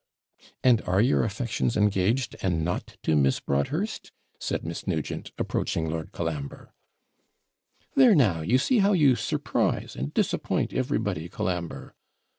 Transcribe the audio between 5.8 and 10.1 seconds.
Lord Colambre. 'There now! you see how you surprise